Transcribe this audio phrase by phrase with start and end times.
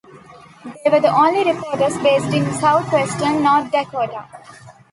[0.83, 4.25] They were the only reporters based in southwestern North Dakota.